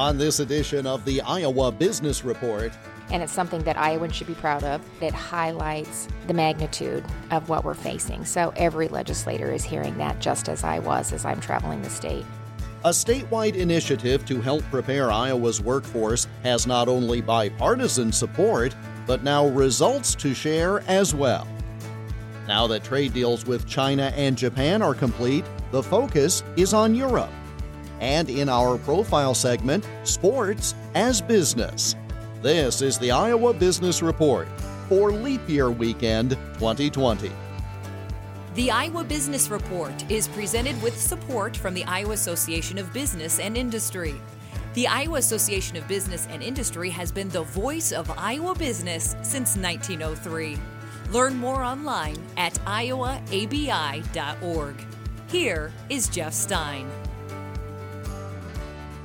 [0.00, 2.72] on this edition of the Iowa Business Report.
[3.10, 4.80] And it's something that Iowans should be proud of.
[5.02, 8.24] It highlights the magnitude of what we're facing.
[8.24, 12.24] So every legislator is hearing that just as I was as I'm traveling the state.
[12.86, 18.74] A statewide initiative to help prepare Iowa's workforce has not only bipartisan support,
[19.06, 21.46] but now results to share as well.
[22.48, 27.28] Now that trade deals with China and Japan are complete, the focus is on Europe.
[28.00, 31.96] And in our profile segment, Sports as Business.
[32.42, 34.48] This is the Iowa Business Report
[34.88, 37.30] for Leap Year Weekend 2020.
[38.54, 43.56] The Iowa Business Report is presented with support from the Iowa Association of Business and
[43.56, 44.20] Industry.
[44.74, 49.56] The Iowa Association of Business and Industry has been the voice of Iowa business since
[49.56, 50.58] 1903.
[51.12, 53.24] Learn more online at iowaabi.org.
[55.28, 56.90] Here is Jeff Stein.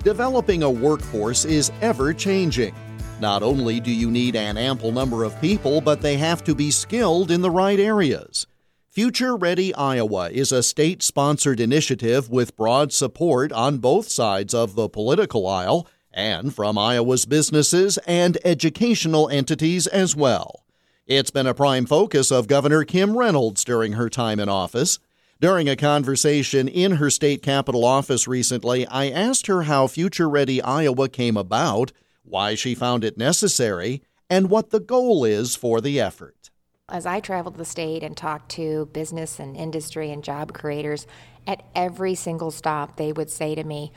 [0.06, 2.76] Developing a workforce is ever changing.
[3.20, 6.70] Not only do you need an ample number of people, but they have to be
[6.70, 8.46] skilled in the right areas.
[8.92, 14.76] Future Ready Iowa is a state sponsored initiative with broad support on both sides of
[14.76, 20.66] the political aisle and from Iowa's businesses and educational entities as well.
[21.08, 25.00] It's been a prime focus of Governor Kim Reynolds during her time in office.
[25.42, 30.62] During a conversation in her state capitol office recently, I asked her how Future Ready
[30.62, 31.92] Iowa came about,
[32.24, 36.50] why she found it necessary, and what the goal is for the effort.
[36.88, 41.06] As I traveled the state and talked to business and industry and job creators,
[41.46, 43.92] at every single stop, they would say to me,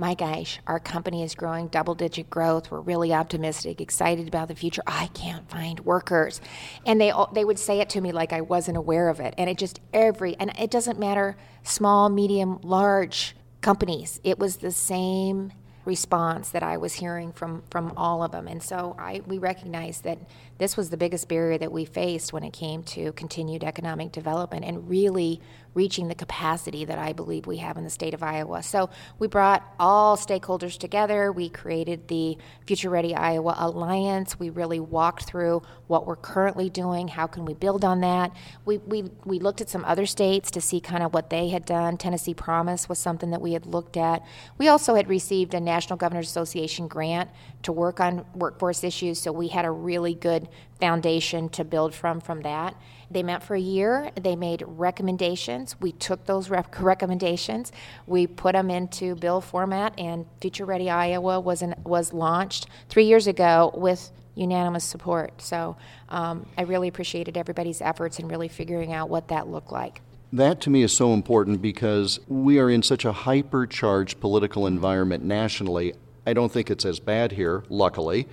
[0.00, 2.70] my gosh, our company is growing double digit growth.
[2.70, 4.82] We're really optimistic, excited about the future.
[4.86, 6.40] I can't find workers.
[6.86, 9.34] And they they would say it to me like I wasn't aware of it.
[9.36, 14.22] And it just every and it doesn't matter small, medium, large companies.
[14.24, 15.52] It was the same
[15.90, 18.46] response that I was hearing from from all of them.
[18.46, 20.18] And so I we recognized that
[20.58, 24.64] this was the biggest barrier that we faced when it came to continued economic development
[24.64, 25.40] and really
[25.74, 28.62] reaching the capacity that I believe we have in the state of Iowa.
[28.62, 31.30] So we brought all stakeholders together.
[31.30, 34.38] We created the Future Ready Iowa Alliance.
[34.38, 38.32] We really walked through what we're currently doing, how can we build on that.
[38.64, 41.64] We, we, we looked at some other states to see kind of what they had
[41.64, 41.96] done.
[41.96, 44.24] Tennessee Promise was something that we had looked at.
[44.58, 47.30] We also had received a National Governors Association grant
[47.62, 50.48] to work on workforce issues, so we had a really good
[50.80, 52.74] foundation to build from from that.
[53.10, 54.10] They met for a year.
[54.20, 55.80] They made recommendations.
[55.80, 57.72] We took those rec- recommendations.
[58.06, 63.04] We put them into bill format, and Future Ready Iowa was an, was launched three
[63.04, 65.42] years ago with unanimous support.
[65.42, 65.76] So
[66.08, 70.00] um, I really appreciated everybody's efforts in really figuring out what that looked like.
[70.32, 75.24] That to me is so important because we are in such a hypercharged political environment
[75.24, 75.94] nationally.
[76.26, 78.28] I don't think it's as bad here, luckily,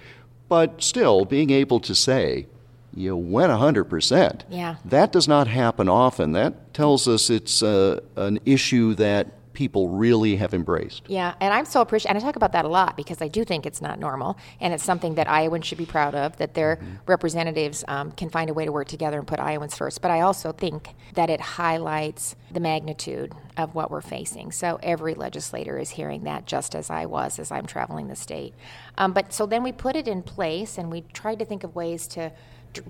[0.47, 2.47] but still being able to say,
[2.94, 4.44] you went 100%.
[4.50, 4.75] Yeah.
[4.86, 6.31] That does not happen often.
[6.31, 11.01] That tells us it's uh, an issue that people really have embraced.
[11.07, 13.44] Yeah, and I'm so appreciative, and I talk about that a lot because I do
[13.44, 16.75] think it's not normal, and it's something that Iowans should be proud of, that their
[16.75, 16.97] mm-hmm.
[17.07, 20.00] representatives um, can find a way to work together and put Iowans first.
[20.00, 24.51] But I also think that it highlights the magnitude of what we're facing.
[24.51, 28.53] So every legislator is hearing that just as I was as I'm traveling the state.
[29.00, 31.75] Um, but so then we put it in place, and we tried to think of
[31.75, 32.31] ways to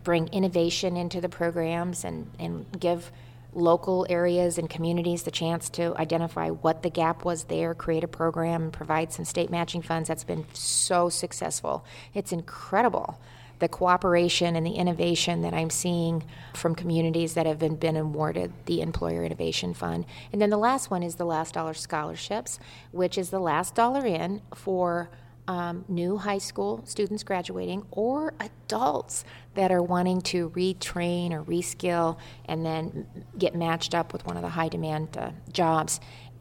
[0.04, 3.10] bring innovation into the programs and, and give
[3.54, 8.08] local areas and communities the chance to identify what the gap was there, create a
[8.08, 10.08] program, and provide some state matching funds.
[10.08, 11.86] That's been so successful.
[12.14, 13.20] It's incredible
[13.60, 18.54] the cooperation and the innovation that I'm seeing from communities that have been, been awarded
[18.66, 20.06] the Employer Innovation Fund.
[20.32, 22.60] And then the last one is the Last Dollar Scholarships,
[22.92, 25.10] which is the last dollar in for
[25.48, 29.24] um, new high school students graduating or adults
[29.56, 34.44] that are wanting to retrain or reskill and then get matched up with one of
[34.44, 36.00] the high demand uh, jobs.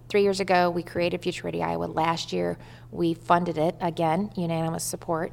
[0.08, 1.86] Three years ago, we created Future Ready Iowa.
[1.86, 2.58] Last year,
[2.90, 5.32] we funded it again, unanimous support.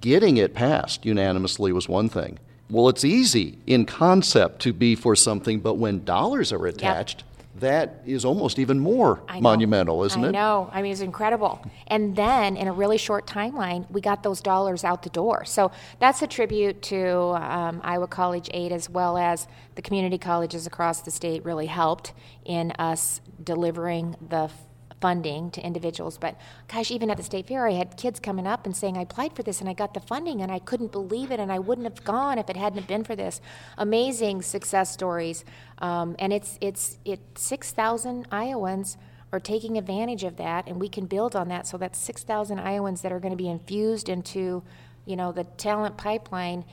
[0.00, 2.38] Getting it passed unanimously was one thing.
[2.70, 7.27] Well, it's easy in concept to be for something, but when dollars are attached, yep
[7.60, 10.28] that is almost even more monumental, isn't I it?
[10.28, 10.70] I know.
[10.72, 11.64] I mean, it's incredible.
[11.86, 15.44] And then in a really short timeline, we got those dollars out the door.
[15.44, 20.66] So that's a tribute to um, Iowa College Aid as well as the community colleges
[20.66, 22.12] across the state really helped
[22.44, 24.50] in us delivering the
[25.00, 26.18] funding to individuals.
[26.18, 26.36] But
[26.66, 29.34] gosh, even at the state fair, I had kids coming up and saying, I applied
[29.34, 31.86] for this and I got the funding and I couldn't believe it and I wouldn't
[31.86, 33.40] have gone if it hadn't been for this.
[33.76, 35.44] Amazing success stories.
[35.78, 38.96] Um, and it's, it's, it's 6,000 Iowans
[39.32, 41.66] are taking advantage of that, and we can build on that.
[41.66, 44.62] So that's 6,000 Iowans that are going to be infused into,
[45.04, 46.64] you know, the talent pipeline.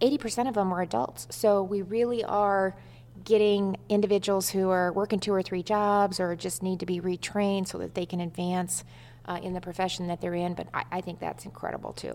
[0.00, 1.26] 80% of them are adults.
[1.30, 2.76] So we really are
[3.24, 7.68] getting individuals who are working two or three jobs or just need to be retrained
[7.68, 8.84] so that they can advance
[9.26, 10.54] uh, in the profession that they're in.
[10.54, 12.14] But I, I think that's incredible too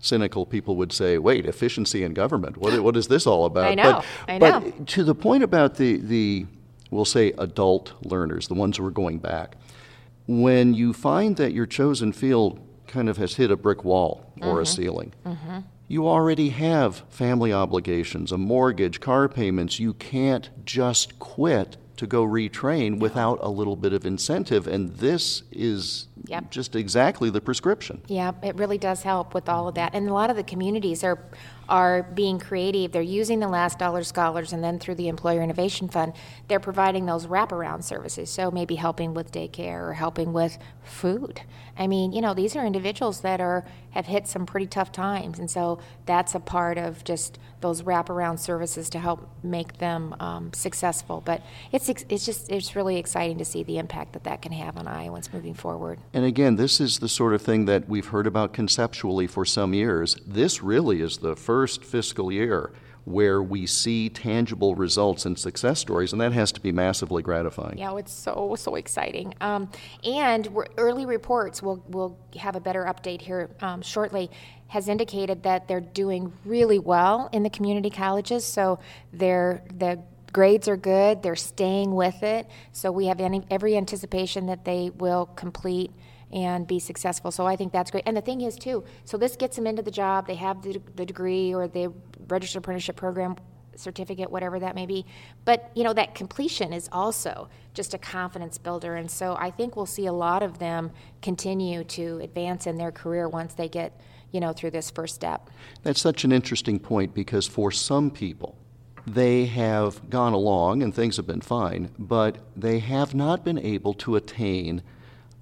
[0.00, 2.56] cynical people would say, "Wait, efficiency in government?
[2.56, 3.92] What, what is this all about?" I know.
[3.92, 4.60] But, I know.
[4.60, 6.46] But to the point about the the
[6.90, 9.56] we'll say adult learners, the ones who are going back,
[10.26, 14.54] when you find that your chosen field kind of has hit a brick wall or
[14.54, 14.60] mm-hmm.
[14.60, 15.14] a ceiling.
[15.26, 15.58] Mm-hmm.
[15.90, 19.80] You already have family obligations, a mortgage, car payments.
[19.80, 24.66] You can't just quit to go retrain without a little bit of incentive.
[24.66, 26.50] And this is yep.
[26.50, 28.02] just exactly the prescription.
[28.06, 29.94] Yeah, it really does help with all of that.
[29.94, 31.18] And a lot of the communities are
[31.68, 32.92] are being creative.
[32.92, 36.14] They're using the last dollar scholars and then through the Employer Innovation Fund,
[36.48, 38.30] they're providing those wraparound services.
[38.30, 41.42] So maybe helping with daycare or helping with food.
[41.78, 45.38] I mean, you know, these are individuals that are have hit some pretty tough times,
[45.38, 50.52] and so that's a part of just those wraparound services to help make them um,
[50.52, 51.22] successful.
[51.24, 51.42] But
[51.72, 54.86] it's it's just it's really exciting to see the impact that that can have on
[54.86, 55.98] Iowans moving forward.
[56.12, 59.72] And again, this is the sort of thing that we've heard about conceptually for some
[59.72, 60.16] years.
[60.26, 62.70] This really is the first first fiscal year
[63.04, 67.76] where we see tangible results and success stories, and that has to be massively gratifying.
[67.76, 69.34] Yeah, it's so so exciting.
[69.40, 69.68] Um,
[70.04, 74.30] and early reports, we'll we'll have a better update here um, shortly.
[74.68, 78.78] Has indicated that they're doing really well in the community colleges, so
[79.12, 79.98] they're the
[80.32, 81.24] grades are good.
[81.24, 85.90] They're staying with it, so we have any, every anticipation that they will complete
[86.32, 87.30] and be successful.
[87.30, 88.04] So I think that's great.
[88.06, 90.26] And the thing is, too, so this gets them into the job.
[90.26, 91.92] They have the, the degree or the
[92.28, 93.36] registered apprenticeship program
[93.78, 95.06] certificate, whatever that may be.
[95.44, 99.76] But you know that completion is also just a confidence builder, and so I think
[99.76, 100.90] we'll see a lot of them
[101.22, 103.98] continue to advance in their career once they get
[104.32, 105.50] you know through this first step.
[105.82, 108.56] That's such an interesting point because for some people.
[109.06, 113.94] They have gone along and things have been fine, but they have not been able
[113.94, 114.82] to attain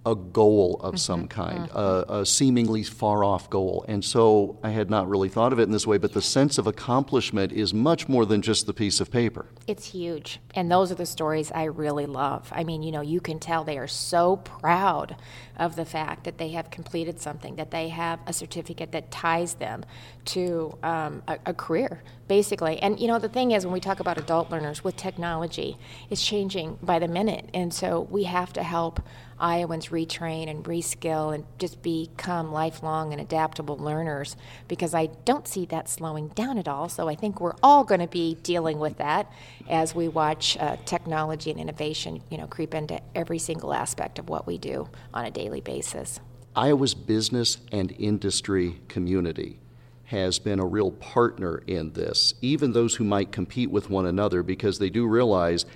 [0.06, 0.98] a goal of mm-hmm.
[0.98, 2.12] some kind, mm-hmm.
[2.12, 3.84] a, a, seemingly far off goal.
[3.88, 6.58] And so I had not really thought of it in this way, but the sense
[6.58, 9.46] of accomplishment is much more than just the piece of paper.
[9.66, 10.38] It's huge.
[10.54, 12.48] And those are the stories I really love.
[12.52, 15.16] I mean, you know, you can tell they are so proud
[15.56, 19.54] of the fact that they have completed something, that they have a certificate that ties
[19.54, 19.84] them
[20.26, 22.78] to um, a, a career, basically.
[22.80, 25.78] And, you know, the thing is, when we talk about adult learners with technology,
[26.10, 27.48] it's changing by the minute.
[27.54, 29.00] And so we have to help
[29.38, 34.36] Iowans retrain and reskill and just become lifelong and adaptable learners
[34.66, 36.88] because I don't see that slowing down at all.
[36.88, 39.30] So I think we're all going to be dealing with that
[39.68, 44.28] as we watch uh, technology and innovation, you know, creep into every single aspect of
[44.28, 46.20] what we do on a daily basis.
[46.54, 49.58] Iowa's business and industry community
[50.06, 54.42] has been a real partner in this, even those who might compete with one another,
[54.42, 55.66] because they do realize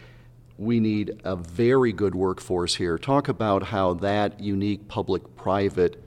[0.56, 2.98] we need a very good workforce here.
[2.98, 6.02] Talk about how that unique public private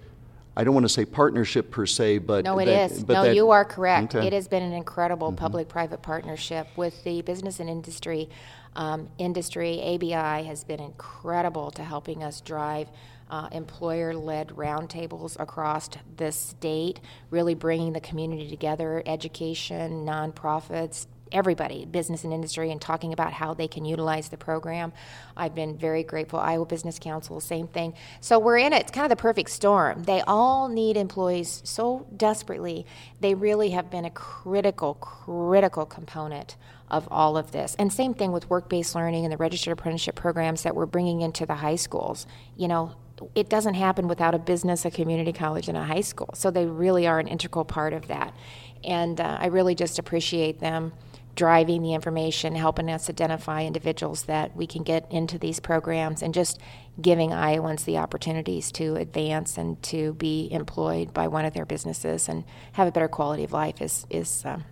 [0.55, 3.07] I don't want to say partnership per se, but no, it that, is.
[3.07, 4.15] no, that, you are correct.
[4.15, 4.27] Okay.
[4.27, 5.37] It has been an incredible mm-hmm.
[5.37, 8.29] public-private partnership with the business and industry.
[8.75, 12.89] Um, industry ABI has been incredible to helping us drive
[13.29, 16.99] uh, employer-led roundtables across the state,
[17.31, 23.53] really bringing the community together, education, nonprofits, everybody, business and industry, and talking about how
[23.55, 24.93] they can utilize the program.
[25.35, 26.39] I've been very grateful.
[26.39, 27.95] Iowa Business Council, same thing.
[28.21, 28.83] So we're in it.
[28.83, 30.03] It's kind of the perfect storm.
[30.03, 32.85] They all need employees so desperately.
[33.19, 36.55] They really have been a critical, critical component
[36.93, 37.75] of all of this.
[37.79, 41.21] And same thing with work based learning and the registered apprenticeship programs that we're bringing
[41.21, 42.27] into the high schools.
[42.55, 42.95] You know,
[43.35, 46.29] it doesn't happen without a business, a community college, and a high school.
[46.35, 48.35] So they really are an integral part of that.
[48.83, 50.93] And uh, I really just appreciate them
[51.35, 56.31] driving the information, helping us identify individuals that we can get into these programs, and
[56.31, 56.59] just
[57.01, 62.29] giving Iowans the opportunities to advance and to be employed by one of their businesses
[62.29, 64.63] and have a better quality of life is, is um,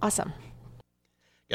[0.00, 0.32] awesome.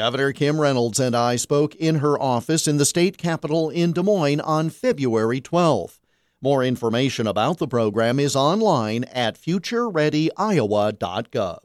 [0.00, 4.02] Governor Kim Reynolds and I spoke in her office in the state capitol in Des
[4.02, 5.98] Moines on February 12th.
[6.40, 11.58] More information about the program is online at futurereadyiowa.gov.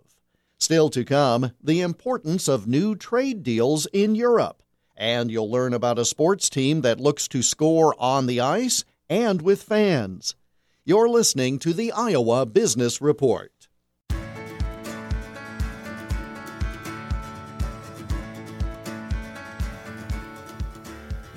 [0.60, 4.62] Still to come, the importance of new trade deals in Europe.
[4.98, 9.42] And you'll learn about a sports team that looks to score on the ice and
[9.42, 10.36] with fans.
[10.84, 13.54] You're listening to the Iowa Business Report.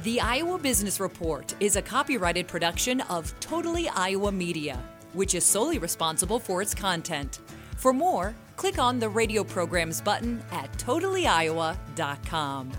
[0.05, 4.81] The Iowa Business Report is a copyrighted production of Totally Iowa Media,
[5.13, 7.41] which is solely responsible for its content.
[7.77, 12.71] For more, click on the radio programs button at totallyiowa.com.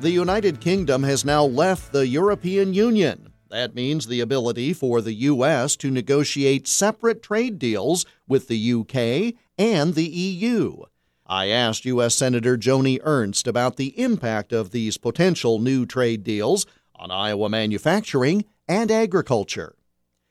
[0.00, 3.34] The United Kingdom has now left the European Union.
[3.50, 5.76] That means the ability for the U.S.
[5.76, 10.84] to negotiate separate trade deals with the UK and the EU.
[11.26, 12.14] I asked U.S.
[12.14, 18.44] Senator Joni Ernst about the impact of these potential new trade deals on Iowa manufacturing
[18.68, 19.74] and agriculture.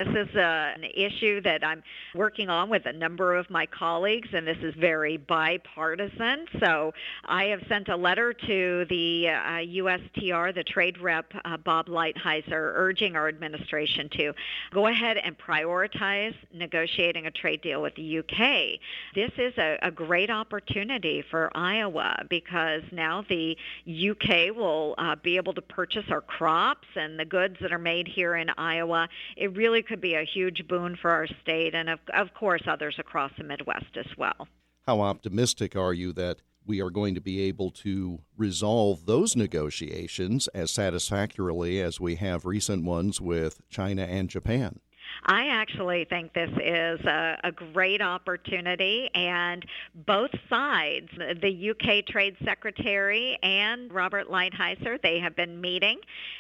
[0.03, 1.84] This is uh, an issue that I'm
[2.15, 6.48] working on with a number of my colleagues, and this is very bipartisan.
[6.60, 6.91] So
[7.25, 9.31] I have sent a letter to the uh,
[9.62, 14.34] USTR, the trade rep, uh, Bob Lighthizer, urging our administration to
[14.74, 18.79] go ahead and prioritize negotiating a trade deal with the UK.
[19.13, 23.55] This is a, a great opportunity for Iowa because now the
[23.88, 28.08] UK will uh, be able to purchase our crops and the goods that are made
[28.08, 29.08] here in Iowa.
[29.38, 32.95] It really could be a huge boon for our state and, of, of course, others
[32.98, 34.48] across the Midwest as well.
[34.88, 40.48] How optimistic are you that we are going to be able to resolve those negotiations
[40.55, 44.79] as satisfactorily as we have recent ones with China and Japan?
[45.25, 49.65] I actually think this is a, a great opportunity, and
[50.06, 56.00] both sides, the UK Trade Secretary and Robert Lighthizer, they have been meeting,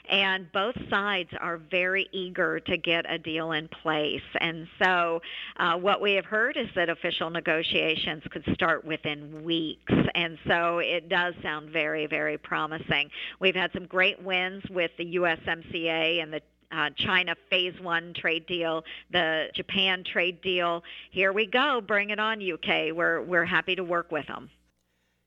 [0.09, 4.21] and both sides are very eager to get a deal in place.
[4.39, 5.21] And so,
[5.57, 10.79] uh, what we have heard is that official negotiations could start within weeks, and so
[10.79, 13.09] it does sound very, very promising.
[13.39, 18.45] We've had some great wins with the USMCA and the uh, China phase one trade
[18.45, 20.83] deal, the Japan trade deal.
[21.11, 21.81] Here we go.
[21.81, 22.93] Bring it on, UK.
[22.93, 24.49] We're, we're happy to work with them.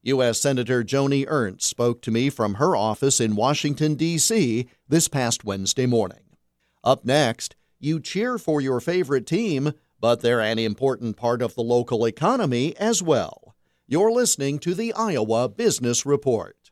[0.03, 0.41] U.S.
[0.41, 4.69] Senator Joni Ernst spoke to me from her office in Washington, D.C.
[4.87, 6.37] this past Wednesday morning.
[6.83, 11.63] Up next, you cheer for your favorite team, but they're an important part of the
[11.63, 13.55] local economy as well.
[13.87, 16.64] You're listening to the Iowa Business Report.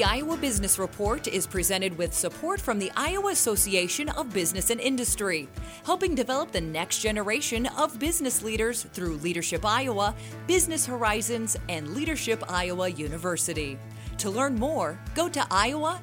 [0.00, 4.80] The Iowa Business Report is presented with support from the Iowa Association of Business and
[4.80, 5.46] Industry,
[5.84, 10.14] helping develop the next generation of business leaders through Leadership Iowa,
[10.46, 13.78] Business Horizons, and Leadership Iowa University.
[14.16, 16.00] To learn more, go to iowaabi.org.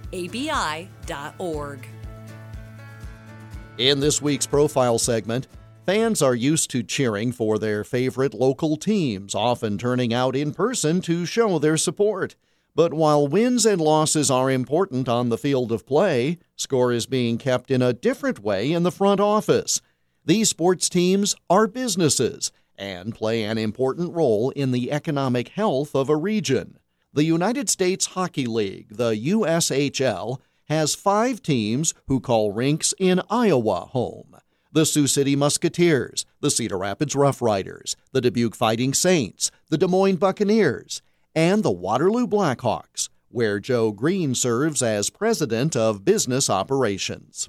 [3.80, 5.48] In this week's profile segment,
[5.88, 11.02] fans are used to cheering for their favorite local teams, often turning out in person
[11.02, 12.36] to show their support.
[12.78, 17.40] But while wins and losses are important on the field of play, score is being
[17.40, 19.82] kept in a different way in the front office.
[20.24, 26.08] These sports teams are businesses and play an important role in the economic health of
[26.08, 26.78] a region.
[27.12, 33.88] The United States Hockey League, the USHL, has five teams who call rinks in Iowa
[33.90, 34.38] home
[34.72, 39.88] the Sioux City Musketeers, the Cedar Rapids Rough Riders, the Dubuque Fighting Saints, the Des
[39.88, 41.02] Moines Buccaneers,
[41.38, 47.48] and the Waterloo Blackhawks, where Joe Green serves as president of business operations.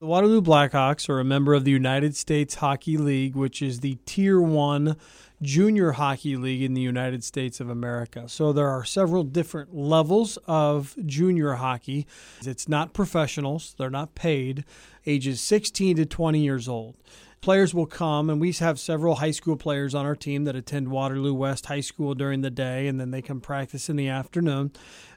[0.00, 3.98] The Waterloo Blackhawks are a member of the United States Hockey League, which is the
[4.06, 4.96] Tier 1
[5.42, 8.26] junior hockey league in the United States of America.
[8.26, 12.06] So there are several different levels of junior hockey.
[12.40, 14.64] It's not professionals, they're not paid,
[15.04, 16.96] ages 16 to 20 years old
[17.40, 20.88] players will come, and we have several high school players on our team that attend
[20.88, 24.72] Waterloo West High School during the day, and then they come practice in the afternoon.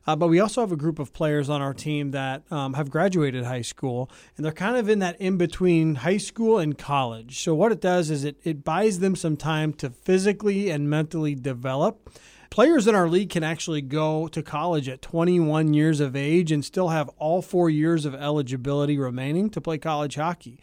[0.08, 2.90] Uh, but we also have a group of players on our team that um, have
[2.90, 7.40] graduated high school, and they're kind of in that in between high school and college.
[7.40, 11.36] So, what it does is it, it buys them some time to physically and mentally
[11.36, 12.10] develop
[12.50, 16.66] players in our league can actually go to college at 21 years of age and
[16.66, 20.60] still have all four years of eligibility remaining to play college hockey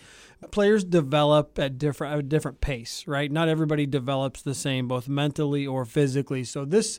[0.50, 3.30] players develop at different at a different pace, right?
[3.30, 6.44] Not everybody develops the same, both mentally or physically.
[6.44, 6.98] So this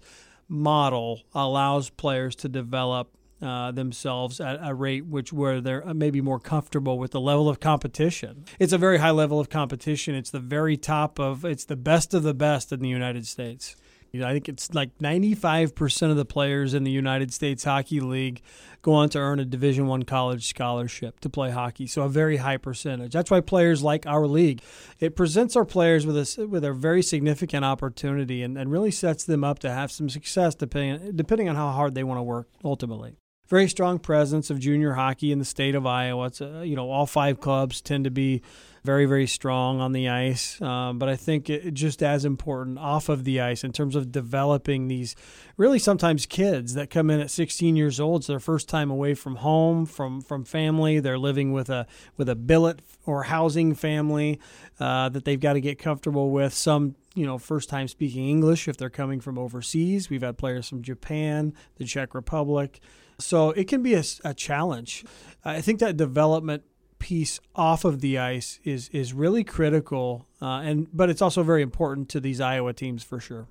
[0.50, 6.22] model allows players to develop uh, themselves at a rate which where they're uh, maybe
[6.22, 8.46] more comfortable with the level of competition.
[8.60, 10.16] It's a very high level of competition.
[10.16, 13.76] It's the very top of it's the best of the best in the United States.
[14.12, 18.00] You know, I think it's like 95% of the players in the United States Hockey
[18.00, 18.42] League
[18.82, 21.88] go on to earn a Division One college scholarship to play hockey.
[21.88, 23.14] So a very high percentage.
[23.14, 24.62] That's why players like our league.
[25.00, 29.24] It presents our players with a with a very significant opportunity and, and really sets
[29.26, 32.48] them up to have some success depending depending on how hard they want to work
[32.64, 33.18] ultimately.
[33.48, 36.28] very strong presence of junior hockey in the state of Iowa.
[36.28, 38.42] It's, uh, you know, all five clubs tend to be
[38.84, 40.62] very, very strong on the ice.
[40.62, 44.12] Um, but I think it, just as important off of the ice in terms of
[44.12, 45.16] developing these
[45.58, 48.22] really sometimes kids that come in at 16 years old.
[48.22, 51.00] It's their first time away from home, from, from family.
[51.00, 54.40] They're living with a, with a billet or housing family
[54.80, 56.54] uh, that they've got to get comfortable with.
[56.54, 60.08] Some you know, first time speaking English if they're coming from overseas.
[60.08, 62.80] We've had players from Japan, the Czech Republic.
[63.18, 65.04] So it can be a, a challenge.
[65.44, 66.64] I think that development
[67.00, 71.62] piece off of the ice is is really critical, uh, and but it's also very
[71.62, 73.48] important to these Iowa teams for sure.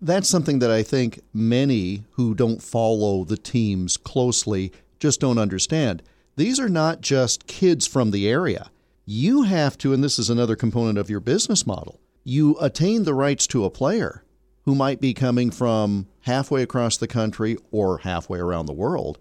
[0.00, 6.02] That's something that I think many who don't follow the teams closely just don't understand.
[6.36, 8.70] These are not just kids from the area.
[9.04, 13.14] You have to, and this is another component of your business model, you attain the
[13.14, 14.22] rights to a player
[14.62, 19.18] who might be coming from halfway across the country or halfway around the world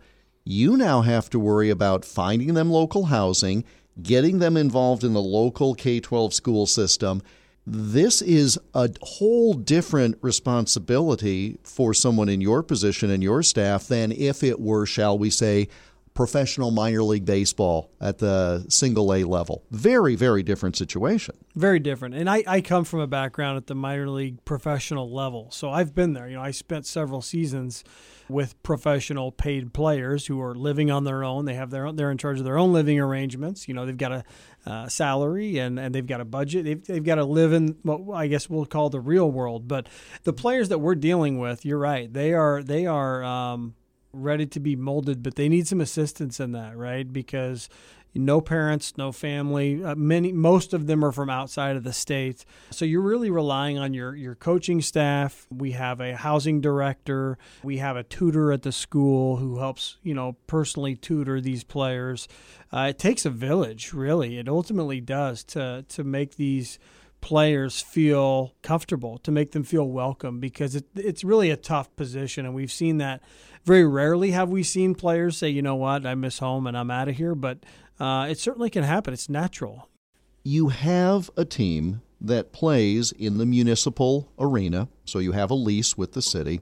[0.47, 3.63] you now have to worry about finding them local housing,
[4.01, 7.21] getting them involved in the local K 12 school system.
[7.65, 14.13] This is a whole different responsibility for someone in your position and your staff than
[14.13, 15.67] if it were, shall we say,
[16.17, 19.63] professional minor league baseball at the single A level.
[19.69, 21.37] Very, very different situation.
[21.55, 22.15] Very different.
[22.15, 25.51] And I, I come from a background at the minor league professional level.
[25.51, 26.27] So I've been there.
[26.27, 27.83] You know, I spent several seasons
[28.29, 31.45] with professional paid players who are living on their own.
[31.45, 33.67] They have their own, they're in charge of their own living arrangements.
[33.67, 34.23] You know, they've got a
[34.65, 36.65] uh, salary and, and they've got a budget.
[36.65, 39.67] They've, they've got to live in what I guess we'll call the real world.
[39.67, 39.87] But
[40.23, 42.11] the players that we're dealing with, you're right.
[42.11, 43.75] They are they are um,
[44.13, 47.11] ready to be molded, but they need some assistance in that, right?
[47.11, 47.69] Because
[48.15, 49.83] no parents, no family.
[49.83, 52.45] Uh, many, most of them are from outside of the state.
[52.71, 55.45] So you're really relying on your your coaching staff.
[55.51, 57.37] We have a housing director.
[57.63, 62.27] We have a tutor at the school who helps, you know, personally tutor these players.
[62.71, 64.39] Uh, it takes a village, really.
[64.39, 66.79] It ultimately does to to make these
[67.19, 72.45] players feel comfortable, to make them feel welcome, because it, it's really a tough position,
[72.45, 73.21] and we've seen that
[73.67, 76.89] very rarely have we seen players say, you know what, I miss home and I'm
[76.89, 77.59] out of here, but
[77.99, 79.13] uh, it certainly can happen.
[79.13, 79.89] It's natural.
[80.43, 85.97] You have a team that plays in the municipal arena, so you have a lease
[85.97, 86.61] with the city,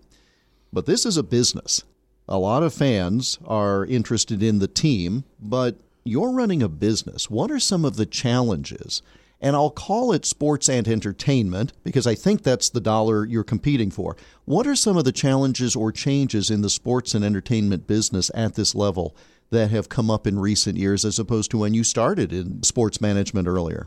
[0.73, 1.83] but this is a business.
[2.27, 7.29] A lot of fans are interested in the team, but you're running a business.
[7.29, 9.03] What are some of the challenges?
[9.41, 13.91] And I'll call it sports and entertainment because I think that's the dollar you're competing
[13.91, 14.15] for.
[14.45, 18.55] What are some of the challenges or changes in the sports and entertainment business at
[18.55, 19.15] this level
[19.51, 22.99] that have come up in recent years as opposed to when you started in sports
[22.99, 23.85] management earlier?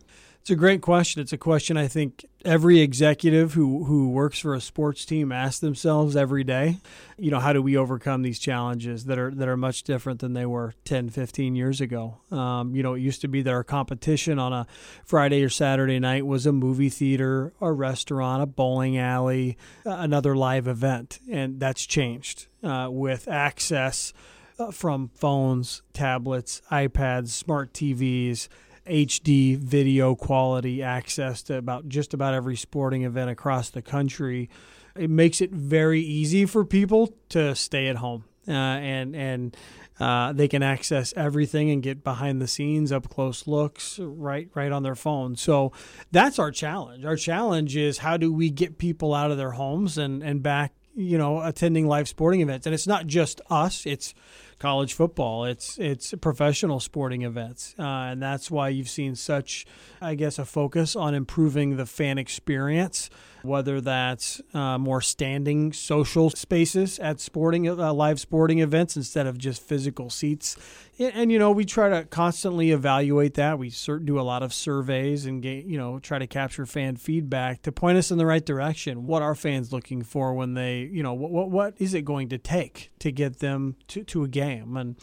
[0.49, 1.21] It's a great question.
[1.21, 5.61] It's a question I think every executive who, who works for a sports team asks
[5.61, 6.79] themselves every day.
[7.19, 10.33] You know, how do we overcome these challenges that are that are much different than
[10.33, 12.17] they were 10, 15 years ago?
[12.31, 14.67] Um, you know, it used to be that our competition on a
[15.05, 20.67] Friday or Saturday night was a movie theater, a restaurant, a bowling alley, another live
[20.67, 24.15] event, and that's changed uh, with access
[24.59, 28.49] uh, from phones, tablets, iPads, smart TVs
[28.89, 34.49] HD video quality access to about just about every sporting event across the country.
[34.97, 39.57] It makes it very easy for people to stay at home uh, and and
[40.01, 44.73] uh, they can access everything and get behind the scenes, up close looks right right
[44.73, 45.37] on their phone.
[45.37, 45.73] So
[46.11, 47.05] that's our challenge.
[47.05, 50.73] Our challenge is how do we get people out of their homes and and back
[50.95, 54.15] you know attending live sporting events and it's not just us it's
[54.59, 55.45] college football.
[55.45, 59.67] It's it's professional sporting events, uh, and that's why you've seen such,
[60.01, 63.11] I guess, a focus on improving the fan experience
[63.43, 69.39] whether that's uh, more standing social spaces at sporting uh, live sporting events instead of
[69.39, 70.57] just physical seats.
[70.99, 73.59] And, and, you know, we try to constantly evaluate that.
[73.59, 73.73] We
[74.05, 77.73] do a lot of surveys and get, you know try to capture fan feedback to
[77.73, 79.07] point us in the right direction.
[79.07, 82.29] What are fans looking for when they, you know, what what, what is it going
[82.31, 84.97] to take to get them to, to a game and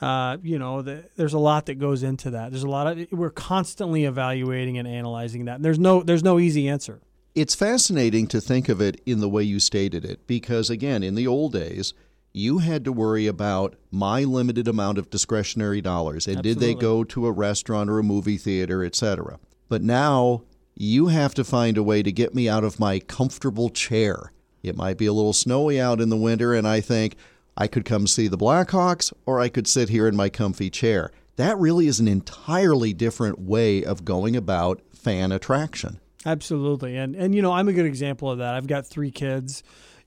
[0.00, 2.50] uh, you know, the, there's a lot that goes into that.
[2.50, 5.56] There's a lot of we're constantly evaluating and analyzing that.
[5.56, 7.00] And there's no there's no easy answer.
[7.34, 11.14] It's fascinating to think of it in the way you stated it because, again, in
[11.14, 11.94] the old days,
[12.32, 16.66] you had to worry about my limited amount of discretionary dollars and Absolutely.
[16.66, 19.38] did they go to a restaurant or a movie theater, etc.
[19.68, 20.42] But now
[20.74, 24.32] you have to find a way to get me out of my comfortable chair.
[24.62, 27.16] It might be a little snowy out in the winter, and I think
[27.60, 31.12] I could come see the Blackhawks or I could sit here in my comfy chair.
[31.36, 36.00] That really is an entirely different way of going about fan attraction.
[36.24, 36.96] Absolutely.
[36.96, 38.54] And and you know, I'm a good example of that.
[38.54, 39.62] I've got 3 kids.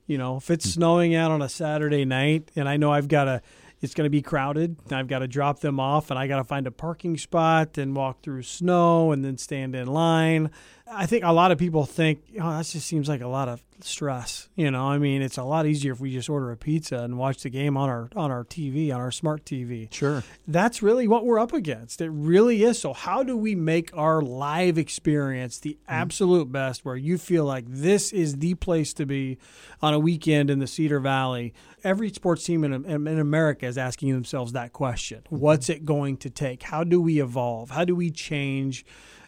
[0.08, 0.70] You know, if it's hmm.
[0.72, 3.40] snowing out on a Saturday night and I know I've got a
[3.80, 4.76] it's going to be crowded.
[4.90, 7.94] I've got to drop them off and I got to find a parking spot and
[7.94, 10.50] walk through snow and then stand in line.
[10.86, 13.62] I think a lot of people think, oh, that just seems like a lot of
[13.80, 14.48] stress.
[14.54, 17.16] You know, I mean, it's a lot easier if we just order a pizza and
[17.16, 19.92] watch the game on our on our TV, on our smart TV.
[19.92, 20.22] Sure.
[20.46, 22.02] That's really what we're up against.
[22.02, 22.78] It really is.
[22.78, 25.92] So how do we make our live experience the mm-hmm.
[25.92, 29.38] absolute best where you feel like this is the place to be
[29.80, 31.54] on a weekend in the Cedar Valley?
[31.82, 35.22] Every sports team in, in, in America is asking themselves that question.
[35.24, 35.38] Mm-hmm.
[35.38, 36.62] What's it going to take?
[36.62, 37.70] How do we evolve?
[37.70, 38.84] How do we change?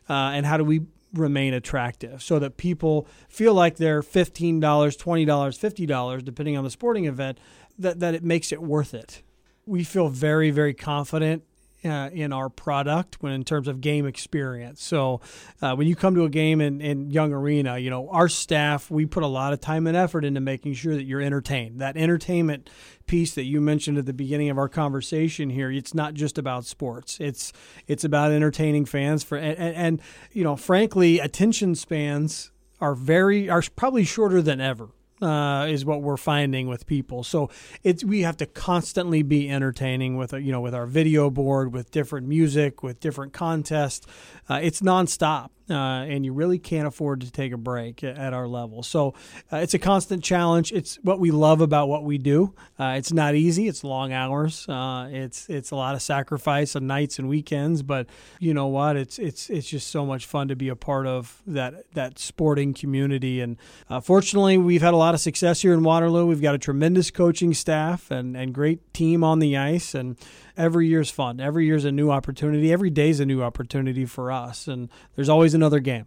[0.08, 0.82] Uh, and how do we
[1.16, 7.04] remain attractive so that people feel like they're $15, $20, $50, depending on the sporting
[7.04, 7.38] event,
[7.78, 9.22] that, that it makes it worth it.
[9.66, 11.42] We feel very, very confident
[11.84, 14.82] uh, in our product when in terms of game experience.
[14.82, 15.20] So
[15.62, 18.90] uh, when you come to a game in, in Young Arena, you know our staff
[18.90, 21.80] we put a lot of time and effort into making sure that you're entertained.
[21.80, 22.70] That entertainment
[23.06, 26.64] piece that you mentioned at the beginning of our conversation here, it's not just about
[26.64, 27.18] sports.
[27.20, 27.52] It's
[27.86, 33.48] it's about entertaining fans for and, and, and you know frankly attention spans are very
[33.48, 34.88] are probably shorter than ever
[35.22, 37.22] uh, is what we're finding with people.
[37.22, 37.50] So
[37.82, 41.90] it's we have to constantly be entertaining with you know with our video board, with
[41.90, 44.06] different music, with different contests.
[44.48, 48.46] Uh, it's nonstop uh, and you really can't afford to take a break at our
[48.46, 48.82] level.
[48.82, 49.14] So
[49.52, 50.72] uh, it's a constant challenge.
[50.72, 52.54] It's what we love about what we do.
[52.78, 53.66] Uh, it's not easy.
[53.68, 54.68] It's long hours.
[54.68, 57.82] Uh, it's it's a lot of sacrifice on nights and weekends.
[57.82, 58.06] But
[58.38, 58.96] you know what?
[58.96, 62.74] It's it's it's just so much fun to be a part of that that sporting
[62.74, 63.40] community.
[63.40, 63.56] And
[63.90, 66.26] uh, fortunately, we've had a lot of success here in Waterloo.
[66.26, 70.16] We've got a tremendous coaching staff and and great team on the ice and
[70.56, 71.38] every year's fun.
[71.40, 72.72] Every year's a new opportunity.
[72.72, 76.06] Every day's a new opportunity for us, and there's always another game.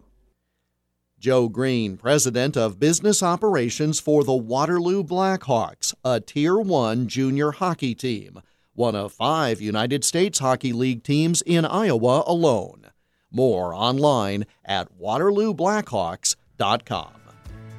[1.18, 7.94] Joe Green, president of business operations for the Waterloo Blackhawks, a Tier 1 junior hockey
[7.94, 8.40] team,
[8.72, 12.86] one of five United States Hockey League teams in Iowa alone.
[13.30, 17.12] More online at waterlooblackhawks.com.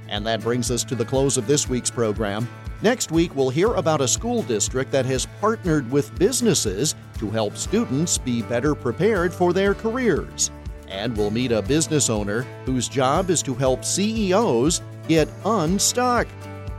[0.08, 2.48] And that brings us to the close of this week's program.
[2.84, 7.56] Next week, we'll hear about a school district that has partnered with businesses to help
[7.56, 10.50] students be better prepared for their careers.
[10.88, 16.28] And we'll meet a business owner whose job is to help CEOs get unstuck.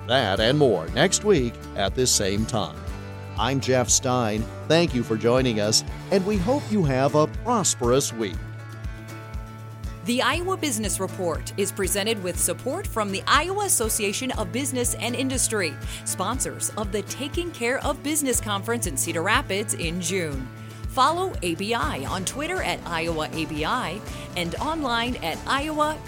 [0.09, 2.77] That and more next week at this same time.
[3.39, 4.45] I'm Jeff Stein.
[4.67, 8.35] Thank you for joining us, and we hope you have a prosperous week.
[10.05, 15.15] The Iowa Business Report is presented with support from the Iowa Association of Business and
[15.15, 20.49] Industry, sponsors of the Taking Care of Business Conference in Cedar Rapids in June.
[20.89, 24.01] Follow ABI on Twitter at IowaABI
[24.37, 26.03] and online at iowaabi.org.